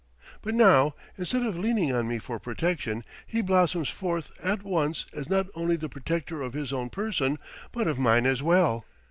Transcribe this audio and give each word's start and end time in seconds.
But 0.41 0.55
now, 0.55 0.95
instead 1.15 1.43
of 1.45 1.55
leaning 1.59 1.93
on 1.93 2.07
me 2.07 2.17
for 2.17 2.39
protection, 2.39 3.03
he 3.27 3.43
blossoms 3.43 3.87
forth 3.87 4.31
at 4.43 4.63
once 4.63 5.05
as 5.13 5.29
not 5.29 5.45
only 5.53 5.75
the 5.75 5.89
protector 5.89 6.41
of 6.41 6.53
his 6.53 6.73
own 6.73 6.89
person, 6.89 7.37
but 7.71 7.85
of 7.85 7.99
mine 7.99 8.25
as 8.25 8.41
well! 8.41 8.83